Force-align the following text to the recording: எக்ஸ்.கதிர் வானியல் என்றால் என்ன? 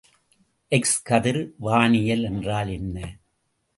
எக்ஸ்.கதிர் 0.71 1.39
வானியல் 1.59 2.23
என்றால் 2.23 2.67
என்ன? 2.69 2.97